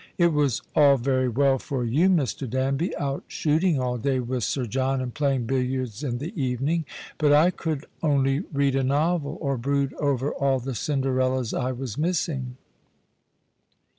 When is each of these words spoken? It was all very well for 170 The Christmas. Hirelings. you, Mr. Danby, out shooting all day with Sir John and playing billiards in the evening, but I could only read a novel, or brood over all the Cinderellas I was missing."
It 0.17 0.33
was 0.33 0.63
all 0.75 0.97
very 0.97 1.29
well 1.29 1.59
for 1.59 1.83
170 1.85 1.85
The 1.85 2.17
Christmas. 2.17 2.33
Hirelings. 2.33 2.41
you, 2.41 2.47
Mr. 2.47 2.49
Danby, 2.49 2.97
out 2.97 3.23
shooting 3.27 3.79
all 3.79 3.97
day 3.99 4.19
with 4.19 4.43
Sir 4.43 4.65
John 4.65 4.99
and 4.99 5.13
playing 5.13 5.45
billiards 5.45 6.03
in 6.03 6.17
the 6.17 6.33
evening, 6.41 6.85
but 7.19 7.31
I 7.31 7.51
could 7.51 7.85
only 8.01 8.39
read 8.51 8.75
a 8.75 8.81
novel, 8.83 9.37
or 9.39 9.57
brood 9.59 9.93
over 9.99 10.31
all 10.33 10.59
the 10.59 10.73
Cinderellas 10.73 11.53
I 11.53 11.71
was 11.73 11.99
missing." 11.99 12.57